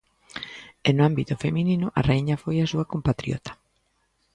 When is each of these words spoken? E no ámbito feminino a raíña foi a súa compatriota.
E 0.87 0.89
no 0.95 1.01
ámbito 1.09 1.33
feminino 1.43 1.87
a 1.99 2.01
raíña 2.09 2.41
foi 2.43 2.55
a 2.59 2.69
súa 2.71 2.89
compatriota. 2.91 3.51